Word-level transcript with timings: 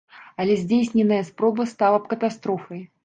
Але 0.43 0.53
здзейсненая 0.61 1.21
спроба 1.29 1.67
стала 1.75 1.97
б 2.07 2.13
катастрофай. 2.15 2.83